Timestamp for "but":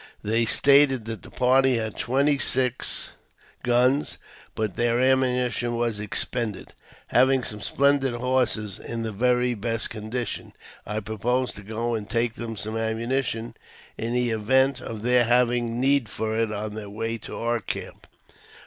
4.55-4.75